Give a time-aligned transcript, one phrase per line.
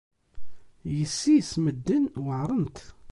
[0.97, 2.77] Yessi-s n medden weɛrent.